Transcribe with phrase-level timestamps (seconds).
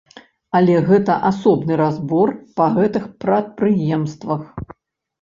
[0.59, 4.41] Але гэта асобны разбор па гэтых прадпрыемствах.